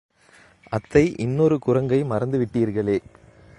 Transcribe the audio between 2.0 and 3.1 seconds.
மறந்துவிட்டீர்களே!